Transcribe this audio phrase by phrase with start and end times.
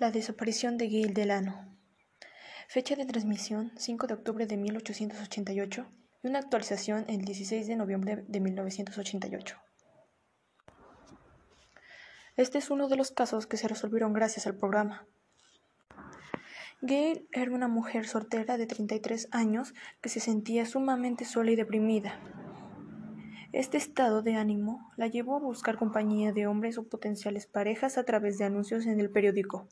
[0.00, 1.76] La desaparición de Gail Delano.
[2.68, 5.86] Fecha de transmisión 5 de octubre de 1888
[6.22, 9.58] y una actualización el 16 de noviembre de 1988.
[12.38, 15.06] Este es uno de los casos que se resolvieron gracias al programa.
[16.80, 22.18] Gail era una mujer soltera de 33 años que se sentía sumamente sola y deprimida.
[23.52, 28.04] Este estado de ánimo la llevó a buscar compañía de hombres o potenciales parejas a
[28.04, 29.68] través de anuncios en el periódico.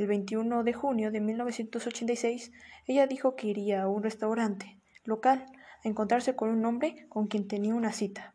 [0.00, 2.52] El 21 de junio de 1986,
[2.86, 5.44] ella dijo que iría a un restaurante local
[5.84, 8.34] a encontrarse con un hombre con quien tenía una cita.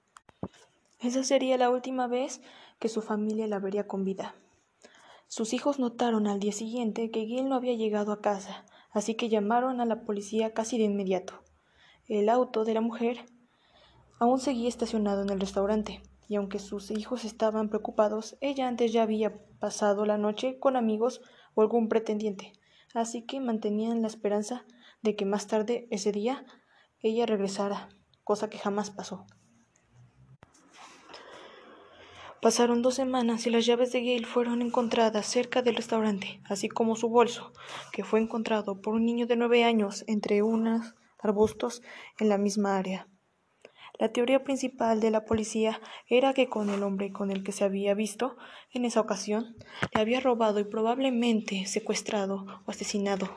[1.00, 2.40] Esa sería la última vez
[2.78, 4.36] que su familia la vería con vida.
[5.28, 9.30] Sus hijos notaron al día siguiente que Gil no había llegado a casa, así que
[9.30, 11.41] llamaron a la policía casi de inmediato.
[12.08, 13.26] El auto de la mujer
[14.20, 19.02] aún seguía estacionado en el restaurante, y aunque sus hijos estaban preocupados, ella antes ya
[19.02, 21.22] había pasado la noche con amigos
[21.55, 22.54] o algún pretendiente,
[22.94, 24.66] así que mantenían la esperanza
[25.02, 26.46] de que más tarde ese día
[26.99, 27.90] ella regresara,
[28.24, 29.26] cosa que jamás pasó.
[32.41, 36.96] Pasaron dos semanas y las llaves de Gail fueron encontradas cerca del restaurante, así como
[36.96, 37.52] su bolso,
[37.91, 41.82] que fue encontrado por un niño de nueve años entre unos arbustos
[42.20, 43.08] en la misma área.
[43.98, 45.79] La teoría principal de la policía
[46.10, 48.35] era que con el hombre con el que se había visto
[48.74, 49.55] en esa ocasión
[49.93, 53.29] le había robado y probablemente secuestrado o asesinado.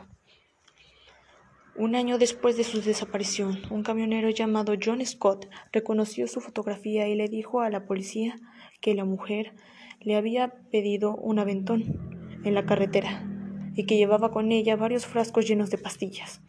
[1.77, 7.15] Un año después de su desaparición, un camionero llamado John Scott reconoció su fotografía y
[7.15, 8.35] le dijo a la policía
[8.81, 9.53] que la mujer
[10.01, 13.25] le había pedido un aventón en la carretera
[13.77, 16.41] y que llevaba con ella varios frascos llenos de pastillas.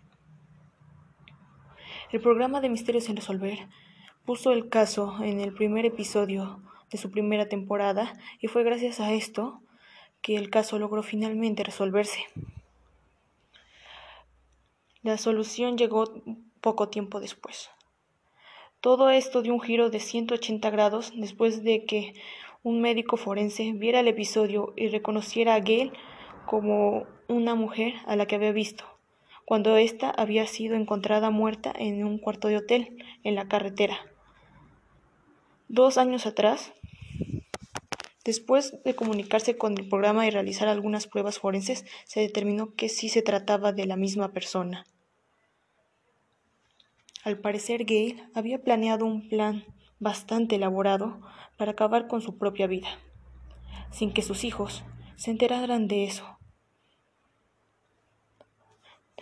[2.11, 3.59] El programa de Misterios sin Resolver
[4.30, 9.11] puso el caso en el primer episodio de su primera temporada y fue gracias a
[9.11, 9.59] esto
[10.22, 12.27] que el caso logró finalmente resolverse.
[15.02, 16.03] La solución llegó
[16.61, 17.72] poco tiempo después.
[18.81, 22.13] Todo esto dio un giro de 180 grados después de que
[22.61, 25.91] un médico forense viera el episodio y reconociera a Gail
[26.46, 28.85] como una mujer a la que había visto,
[29.46, 33.97] cuando ésta había sido encontrada muerta en un cuarto de hotel en la carretera.
[35.72, 36.74] Dos años atrás,
[38.25, 43.07] después de comunicarse con el programa y realizar algunas pruebas forenses, se determinó que sí
[43.07, 44.88] se trataba de la misma persona.
[47.24, 49.63] Al parecer, Gail había planeado un plan
[50.00, 51.22] bastante elaborado
[51.56, 52.90] para acabar con su propia vida,
[53.91, 54.84] sin que sus hijos
[55.18, 56.40] se enteraran de eso.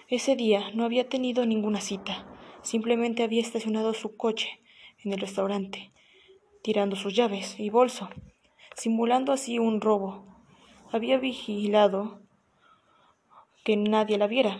[0.08, 2.26] Ese día no había tenido ninguna cita,
[2.62, 4.62] simplemente había estacionado su coche
[5.04, 5.92] en el restaurante
[6.68, 8.10] tirando sus llaves y bolso,
[8.76, 10.26] simulando así un robo.
[10.92, 12.20] Había vigilado
[13.64, 14.60] que nadie la viera.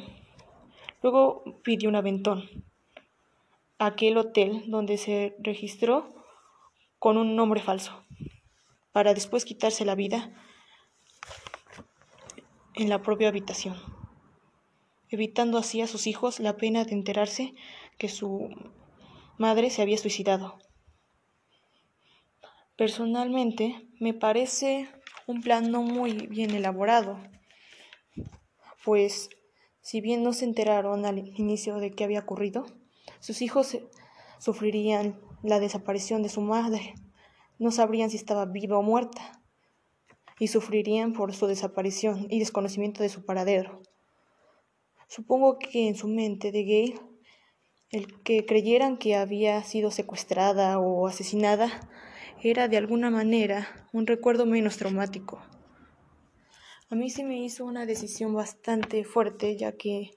[1.04, 2.64] Luego pidió un aventón.
[3.78, 6.08] Aquel hotel donde se registró
[6.98, 8.06] con un nombre falso,
[8.94, 10.32] para después quitarse la vida
[12.74, 13.76] en la propia habitación,
[15.10, 17.54] evitando así a sus hijos la pena de enterarse
[17.98, 18.48] que su
[19.38, 20.58] madre se había suicidado.
[22.78, 24.88] Personalmente, me parece
[25.26, 27.18] un plan no muy bien elaborado,
[28.86, 29.32] pues
[29.82, 32.68] si bien no se enteraron al inicio de qué había ocurrido,
[33.20, 33.80] sus hijos
[34.38, 36.94] sufrirían la desaparición de su madre,
[37.58, 39.42] no sabrían si estaba viva o muerta,
[40.40, 43.82] y sufrirían por su desaparición y desconocimiento de su paradero.
[45.08, 47.00] Supongo que en su mente de Gail,
[47.92, 51.70] el que creyeran que había sido secuestrada o asesinada
[52.44, 55.42] era de alguna manera un recuerdo menos traumático.
[56.90, 60.12] A mí se me hizo una decisión bastante fuerte, ya que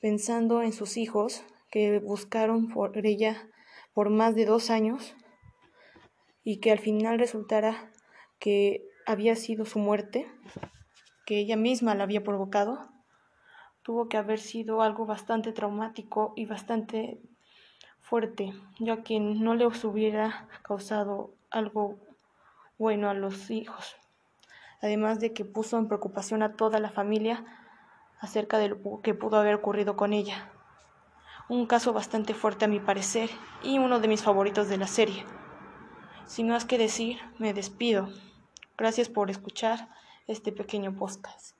[0.00, 3.48] pensando en sus hijos, que buscaron por ella
[3.92, 5.14] por más de dos años,
[6.44, 7.92] y que al final resultara
[8.38, 10.26] que había sido su muerte,
[11.24, 12.95] que ella misma la había provocado,
[13.86, 17.20] tuvo que haber sido algo bastante traumático y bastante
[18.00, 21.96] fuerte, ya que no le hubiera causado algo
[22.78, 23.94] bueno a los hijos,
[24.82, 27.44] además de que puso en preocupación a toda la familia
[28.18, 30.50] acerca de lo que pudo haber ocurrido con ella.
[31.48, 33.30] Un caso bastante fuerte a mi parecer
[33.62, 35.24] y uno de mis favoritos de la serie.
[36.26, 38.08] Sin más que decir, me despido.
[38.76, 39.88] Gracias por escuchar
[40.26, 41.54] este pequeño podcast.